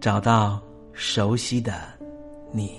[0.00, 0.58] 找到
[0.94, 1.74] 熟悉的
[2.52, 2.72] 你，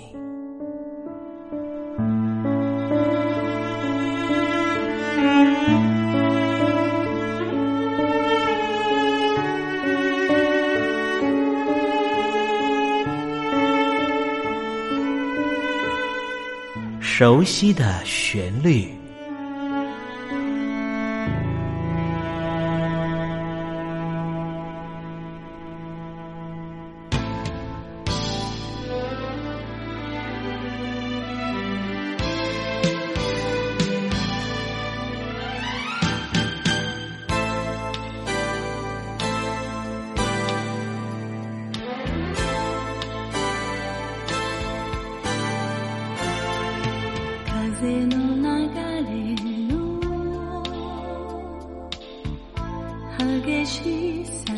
[17.00, 19.01] 熟悉的旋律。
[48.08, 49.36] の流れ
[49.74, 49.74] の
[53.44, 54.51] 激しさ。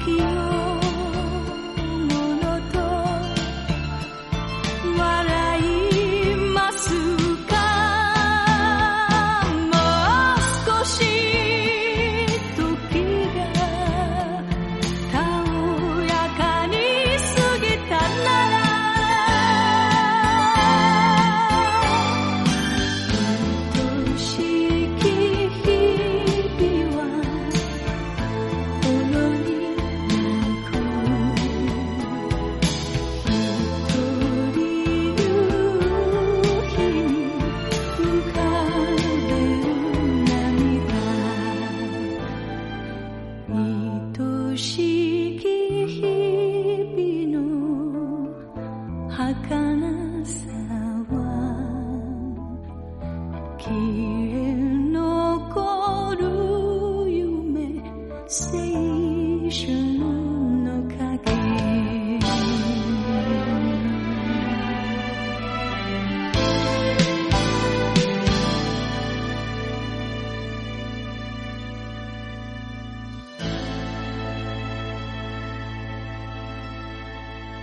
[0.00, 0.49] Aquí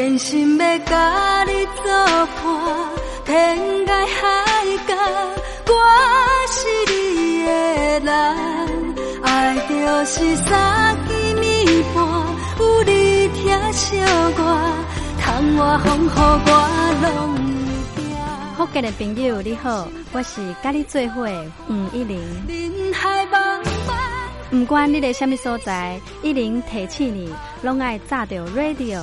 [0.00, 1.84] 真心要甲你作
[2.42, 2.46] 伴，
[3.26, 4.94] 天涯海角，
[5.66, 5.74] 我
[6.48, 6.56] 是
[6.90, 7.50] 你的
[8.00, 8.10] 人。
[9.22, 9.74] 爱就
[10.06, 11.98] 是三更暝半，
[12.60, 13.98] 有你疼惜
[14.38, 14.40] 我，
[15.20, 16.50] 窗外风雨我
[17.02, 17.36] 拢
[17.94, 18.56] 会惊。
[18.56, 21.28] 福建的朋友你好，我是甲你做伙
[21.68, 22.18] 吴一玲。
[22.48, 24.00] 人海茫茫。
[24.50, 29.02] 不管你在什么所在，一零提起你，拢爱炸着 radio，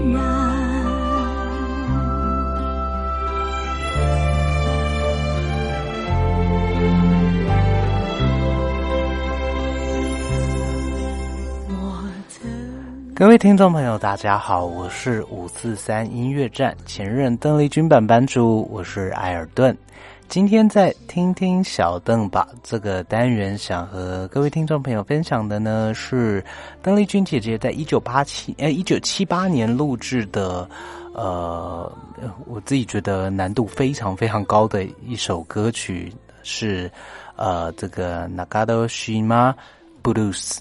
[13.21, 19.77] 各位听众朋友，大家好，我是五四三音乐站前任邓丽君版版主，我是艾尔顿。
[20.27, 26.43] 今天在听听小邓吧这个单元，想和各位听众朋友分享的呢是
[26.81, 30.67] 邓丽君姐姐在一九八七呃一九七八年录制的，
[31.13, 31.95] 呃，
[32.47, 36.11] 我自己觉得难度非常非常高的一首歌曲
[36.41, 36.91] 是
[37.35, 39.53] 呃这个 Nagado Shima
[40.01, 40.57] Blues，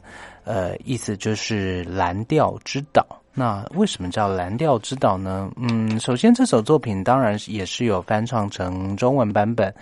[0.51, 3.07] 呃，意思就是蓝调之岛。
[3.33, 5.49] 那为什么叫蓝调之岛呢？
[5.57, 9.73] 嗯，首先这首作品当然也是有翻唱成中文版本。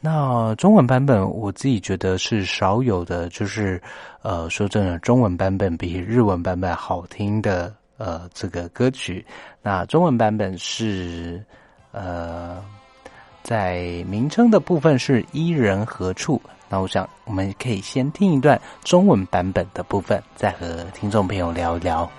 [0.00, 3.80] 那中文版本我自己觉得是少有的，就是
[4.20, 9.24] 呃，说真的，中文版本比日文版本好听的呃这个歌曲。
[9.62, 11.42] 那中文版本是
[11.92, 12.62] 呃，
[13.48, 16.38] 在名称的部分是伊人何处？
[16.68, 22.10] 那我想我们可以先听一段中文版本的部分，再和听众朋友聊一聊。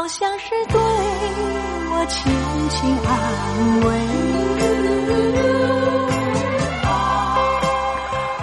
[0.00, 0.80] 好像是对
[1.90, 2.32] 我轻
[2.70, 3.92] 轻安慰。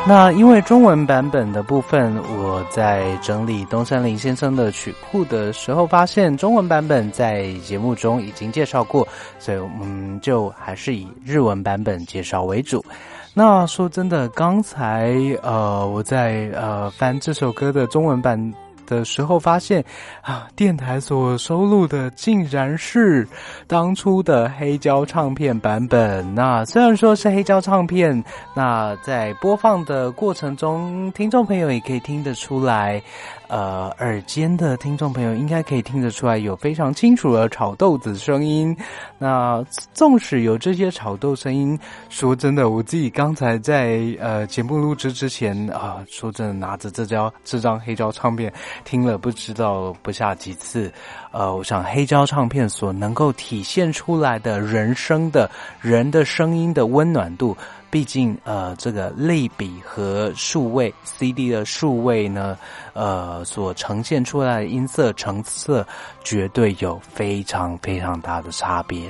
[0.08, 9.08] 那因为中文版本的部分，我在整理东山林先生的曲库的时候，发现中文版本在节目中已经介绍过，
[9.40, 12.86] 所以我们就还是以日文版本介绍为主。
[13.34, 15.12] 那说真的，刚才
[15.42, 18.54] 呃，我在呃翻这首歌的中文版。
[18.88, 19.86] 的时候发现，
[20.22, 23.28] 啊，电台所收录的竟然是
[23.68, 26.34] 当初的黑胶唱片版本。
[26.34, 28.24] 那虽然说是黑胶唱片，
[28.56, 33.00] 那在播放的过程中，听众朋友也可以听得出来。
[33.48, 38.76] 呃，耳尖的听众朋友应该可以听得出来，有非常清楚的炒豆子声音。
[39.18, 39.64] 那
[39.94, 48.52] 纵使有这些炒豆声音，说真的，我自己刚才在呃节目录制之前啊，说真的，拿着这张这张黑胶唱片
[48.84, 50.92] 听了不知道不下几次。
[51.32, 55.50] 呃，我想黑胶唱片所能够体现出来的人声的
[55.80, 57.56] 人的声音的温暖度。
[57.90, 62.58] 毕竟，呃，这个类比和数位 CD 的数位呢，
[62.94, 65.86] 呃，所呈现出来的音色层次
[66.24, 69.10] 绝对有非常非常大的差别。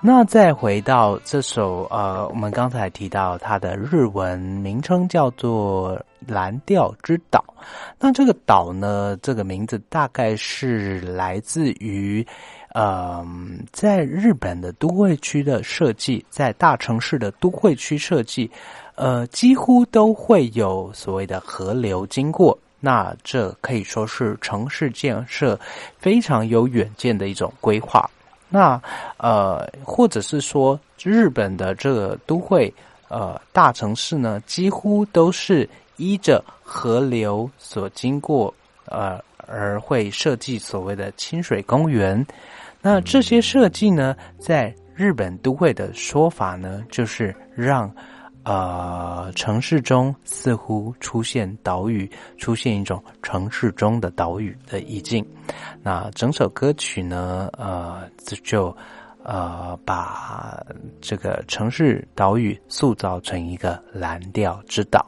[0.00, 7.44] 那再回到这首，呃，我们刚才提到它的日文名称叫做《蓝调之岛》。
[7.98, 12.24] 那这个岛呢，这个名字大概是来自于。
[12.78, 18.50] 嗯，在日本的都会区的设计，在大城市的都会区设计，
[18.96, 22.56] 呃，几乎都会有所谓的河流经过。
[22.78, 25.58] 那这可以说是城市建设
[25.98, 28.10] 非常有远见的一种规划。
[28.50, 28.78] 那
[29.16, 32.70] 呃，或者是说，日本的这个都会
[33.08, 38.52] 呃大城市呢，几乎都是依着河流所经过，
[38.84, 42.24] 呃，而会设计所谓的清水公园。
[42.88, 47.92] 那这些设计呢，在日本都会的说法呢，就是让
[48.44, 55.26] 呃城市中似乎出现岛屿，出现一种城市中的岛屿的意境。
[55.82, 58.08] 那整首歌曲呢，呃，
[58.44, 58.72] 就
[59.24, 60.64] 呃把
[61.00, 65.04] 这个城市岛屿塑造成一个蓝调之岛。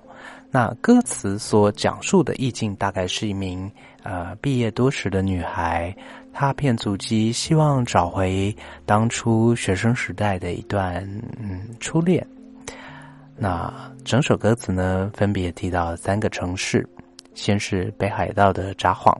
[0.50, 3.70] 那歌词所讲述的意境，大概是一名
[4.02, 5.94] 呃毕业多时的女孩。
[6.38, 11.04] 踏遍足迹，希望找回当初学生时代的一段
[11.36, 12.24] 嗯初恋。
[13.36, 13.74] 那
[14.04, 16.88] 整首歌词呢，分别提到三个城市，
[17.34, 19.12] 先是北海道的札幌、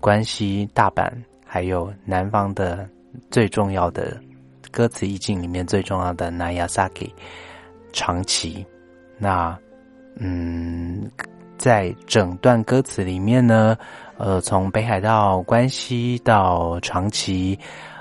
[0.00, 1.10] 关西大阪，
[1.46, 2.86] 还有南方的
[3.30, 4.20] 最重要的
[4.70, 7.08] 歌词意境里面最重要的 Nayasaki
[7.90, 8.62] 长崎。
[9.16, 9.58] 那
[10.16, 11.10] 嗯，
[11.56, 13.78] 在整段歌词里面呢。
[14.16, 17.58] 呃，从北海道关西到长崎，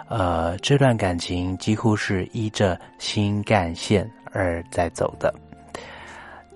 [0.08, 5.34] 呃，这段感情几乎是依着新干线而在走的。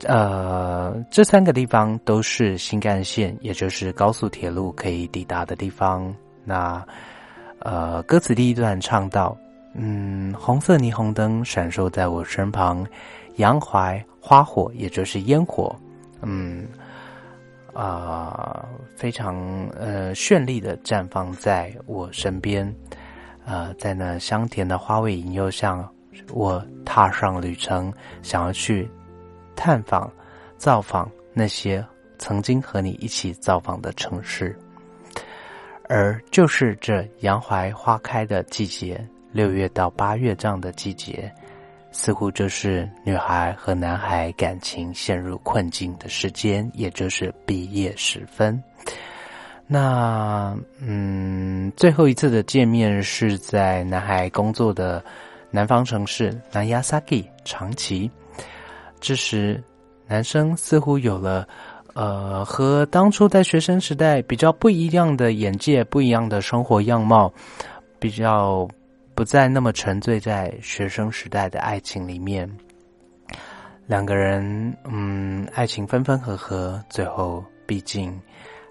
[0.05, 6.13] 呃，这三个地方都是新干线，也就是高速铁路可以抵达的地方。
[6.45, 6.85] 那
[7.57, 9.35] 呃，歌词第一段唱到：
[9.73, 12.85] 嗯，红色霓虹灯闪烁在我身旁，
[13.37, 15.75] 洋槐花火，也就是烟火，
[16.21, 16.67] 嗯。
[17.77, 19.37] 啊，非常
[19.75, 22.75] 呃绚丽的绽放在我身边，
[23.45, 25.87] 呃，在那香甜的花味引诱下，
[26.33, 28.89] 我踏上旅程，想要去
[29.55, 30.11] 探访、
[30.57, 31.85] 造访那些
[32.17, 34.57] 曾经和你一起造访的城市，
[35.87, 41.31] 而就是这洋槐花开的季节，六月到八月这样的季节。
[41.99, 48.61] 似乎就是女孩和男孩感情陷入困境的时间，也就是毕业时分。
[49.65, 55.03] 那嗯，最后一次的见面是在男孩工作的
[55.49, 58.09] 南方城市南亚萨基长崎。
[59.01, 59.61] 这时，
[60.07, 61.47] 男生似乎有了
[61.95, 67.33] 呃和当初在学生时代比较不一样的眼界，不一样的生活样貌，
[67.97, 68.67] 比较。
[69.17, 72.47] 不再那么沉醉在学生时代的爱情里面，
[73.87, 78.15] 两个人，嗯，爱情分分合合，最后毕竟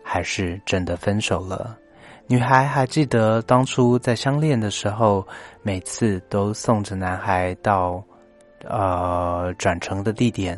[0.05, 1.77] 还是真的分手了。
[2.29, 5.27] 女孩还记得当初在相恋的时候，
[5.63, 8.01] 每次都送着男孩到
[8.63, 10.57] 呃转乘的地点，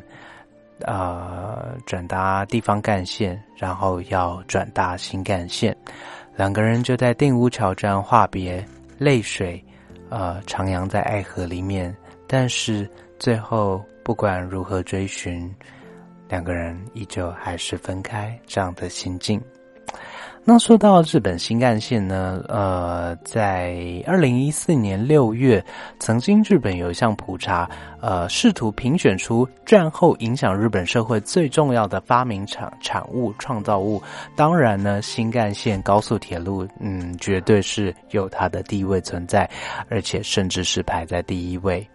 [0.83, 5.75] 呃转达地方干线，然后要转达新干线，
[6.37, 8.63] 两个人就在定屋桥站话别，
[8.99, 9.65] 泪水。
[10.11, 11.95] 呃，徜徉在爱河里面，
[12.27, 15.55] 但是最后不管如何追寻，
[16.29, 19.41] 两个人依旧还是分开这样的心境。
[20.51, 25.63] 那说到日本新干线呢，呃，在二零一四年六月，
[26.01, 27.69] 曾经日本有一项普查，
[28.01, 34.03] 呃，试图评选出战后影响日本社会最重要的发明产产物创造物。
[34.35, 39.47] 当然呢，新干线高速铁路，嗯，绝对是有它的地位存在，
[39.91, 41.87] 而且甚至是排在第一位。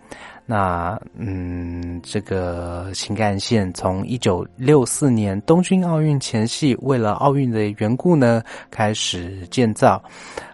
[0.46, 10.04] 那嗯，这个新干线从一九六四年东京奥运前夕，为了奥运的缘故呢，开始建造，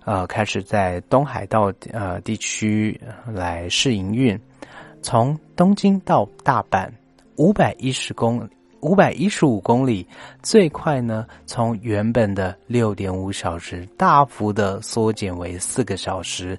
[0.06, 4.40] 呃，开始在东海道呃地区来试营运，
[5.02, 6.88] 从东京到大阪
[7.38, 8.48] 五百一十公。
[8.82, 10.08] 五百一十五公里，
[10.42, 16.58] 最快呢，从原本的六点五小时大幅的缩减为四个小时，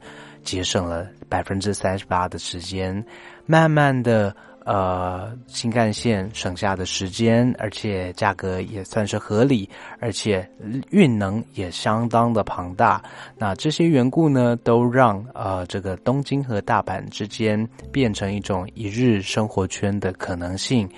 [0.51, 3.05] 节省了百分之三十八的时间。
[3.47, 4.35] 慢慢的，
[4.65, 9.69] 呃，新干线省下的时间，而且价格也算是合理，
[10.01, 10.49] 而且
[10.91, 13.01] 运能也相当的庞大。
[13.39, 20.89] 那这些缘故呢，都让呃这个东京和大阪之间变成一种一日生活圈的可能性。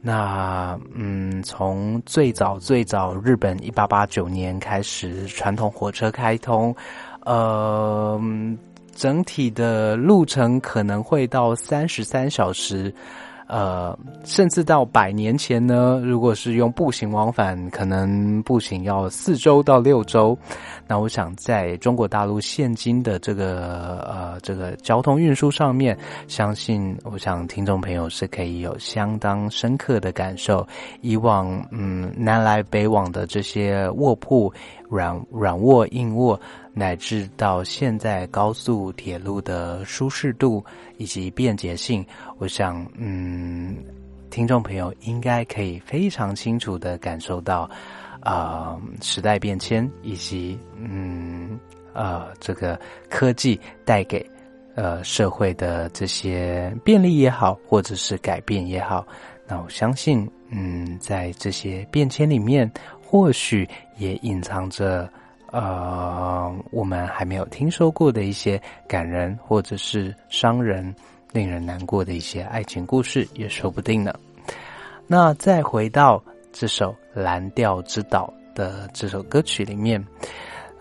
[0.00, 6.72] 那嗯，从最早最早日本一八八九年开始传统火车开通，
[7.24, 8.16] 呃，
[8.98, 12.92] 整体的路程可能会到三十三小时。
[13.46, 20.36] 呃，甚至到百年前呢，如果是用步行往返，可能步行要四周到六周。
[20.86, 30.66] 那我想，在中国大陆现今的这个呃这个交通运输上面，相信我想听众朋友是可以有相当深刻的感受。
[31.00, 34.52] 以往嗯南来北往的这些卧铺，
[34.88, 36.38] 软软卧硬卧。
[36.74, 40.64] 乃至到现在高速铁路的舒适度
[40.96, 43.76] 以及便捷性，我想，嗯，
[44.30, 47.68] 听众朋友应该可以非常清楚的感受到，
[48.20, 51.58] 啊，时代变迁以及，嗯，
[51.94, 52.78] 呃，这个
[53.10, 54.24] 科技带给
[54.76, 59.04] 呃社会的这些便利也好，或者是改变也好，
[59.48, 62.70] 那我相信，嗯，在这些变迁里面，
[63.10, 63.66] 或许
[63.96, 65.08] 也隐藏着。
[65.50, 70.94] 呃，我们还没有听说过的一些感人或者是伤人、
[71.32, 74.12] 令人难过的一些爱情故事，也说不定呢。
[75.06, 80.06] 那再回到这首《蓝调之岛》的这首歌曲里面，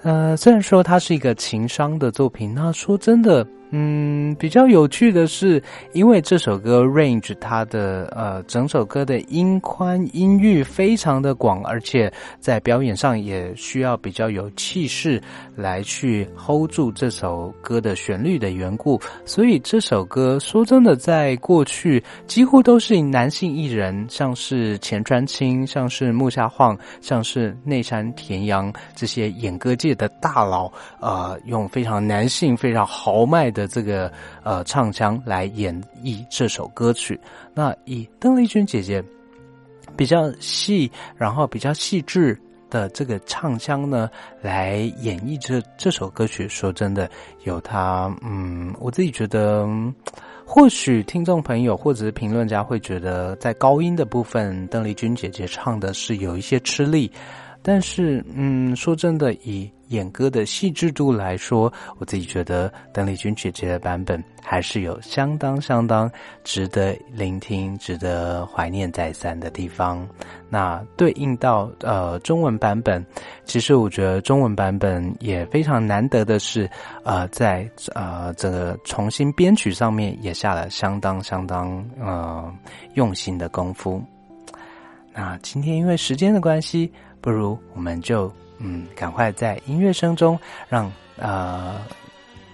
[0.04, 3.48] 呃，虽然说它是一个情伤的作品，那说真的。
[3.72, 15.22] 嗯，比较有趣的是，因为这首歌 range 它的呃整首歌的音宽音域非常的广，而且在表演上也需要比较有气势
[15.54, 33.52] 来去 hold 住这首歌的旋律的缘故，所以这首歌说真的，在过去几乎都是男性艺人，像是前川清，像是木下晃，像是内山田洋这些演歌界的大佬，呃，用非常男性、非常豪迈。
[33.58, 34.12] 的这个
[34.43, 37.20] 呃唱腔来演绎这首歌曲，
[37.56, 39.04] 那以邓丽君姐姐
[39.96, 42.39] 比较细，然后比较细致
[42.70, 44.08] 的这个唱腔呢，
[44.43, 46.48] 来演绎这这首歌曲。
[46.48, 47.10] 说真的，
[47.46, 49.67] 有她，嗯，我自己觉得，
[50.46, 57.12] 或许听众朋友或者是评论家会觉得，在高音的部分，邓丽君姐姐唱的是有一些吃力。
[57.63, 66.10] 但是，嗯，说真的，以演歌的细致度来说，我自己觉得邓丽君姐姐的版本还是有相当相当
[66.43, 70.08] 值得聆听、值得怀念再三的地方。
[70.50, 73.06] 那对应到呃中文版本，
[73.45, 76.69] 其实我觉得中文版本也非常难得的是，
[77.04, 82.54] 呃，在呃这个重新编曲上面也下了相当相当呃
[82.93, 84.02] 用心的功夫。
[85.13, 86.91] 那今天因为时间的关系。
[87.19, 91.80] 不如我们就嗯，赶快在音乐声中，让呃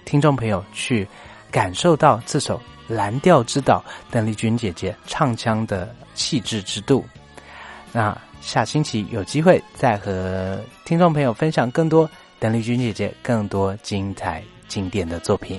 [0.04, 1.06] 听众朋友去
[1.50, 2.58] 感受到这首
[2.94, 7.04] 《蓝调之岛》邓丽君姐姐唱腔的气质之度。
[7.92, 15.58] 那下星期有机会再和听众朋友分享更多邓丽君姐姐更多精彩经典的作品。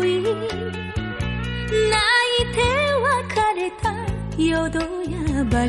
[0.00, 0.22] 泣い
[2.54, 2.58] て
[3.02, 3.84] 別れた
[4.38, 5.18] 淀屋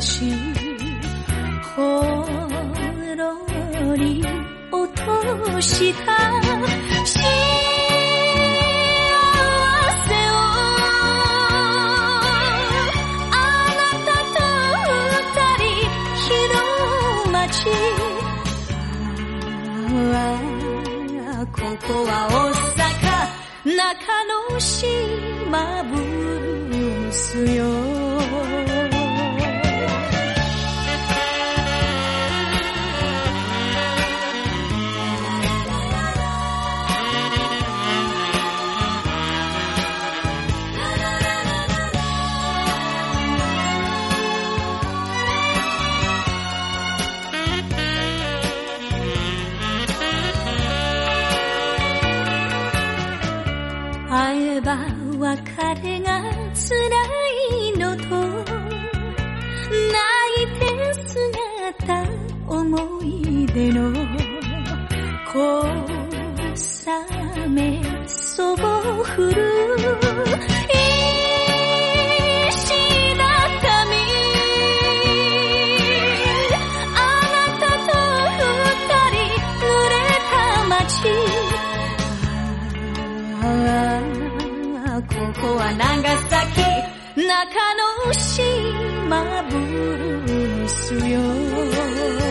[1.76, 1.80] ほ
[3.16, 4.24] ろり
[4.70, 6.12] 落とした。
[21.42, 22.61] 心ここは
[24.52, 25.82] 무심마
[27.08, 27.91] 부수요
[54.14, 55.40] 会えば別
[55.82, 56.68] れが辛
[57.48, 58.52] いのと泣
[60.36, 62.04] いて姿
[62.46, 63.90] 思い出の
[65.32, 65.64] 小
[67.46, 68.62] 雨そぼ
[69.02, 69.91] 降る
[87.41, 92.30] 中野島ブルースよ